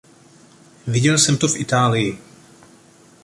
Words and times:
Viděl 0.87 1.17
jsem 1.17 1.37
to 1.37 1.47
v 1.47 1.55
Itálii. 1.57 2.19